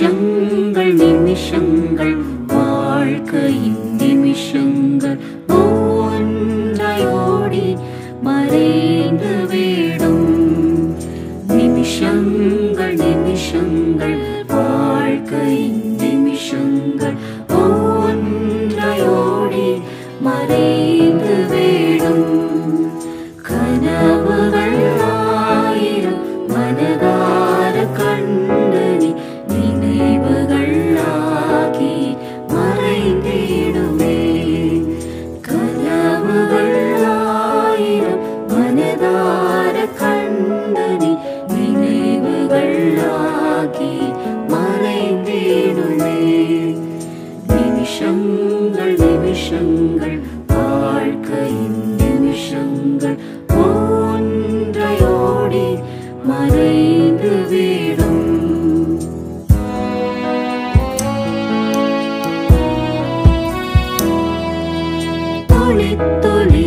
[0.00, 2.12] நிமிஷங்கள் நிமிஷங்கள்
[2.46, 5.16] வாழ்க்கையின் நிமிஷங்கள்.
[5.56, 7.64] ஒன்றாய் ஓடி
[8.26, 10.30] மறைந்து விடும்
[11.48, 14.16] நிமிஷங்கள் நிமிஷங்கள்
[14.54, 17.18] வாழ்க்கையின் நிமிஷங்கள்.
[17.62, 19.68] ஒன்றாய் ஓடி
[20.28, 22.30] மறைந்து விடும்
[23.50, 24.17] கனவுகள்
[49.50, 50.16] நிமிஷங்கள்
[50.48, 53.16] வாழ்க்கையின் நிமிஷங்கள்
[53.60, 55.62] ஒன்றையோடி
[56.28, 58.26] மறைந்து விடும்.
[65.52, 65.90] துளி
[66.24, 66.66] துளி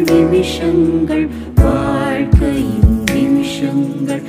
[0.00, 4.22] நிமிஷங்கள் வாழ்க்கையின் நிமிஷங்கள்.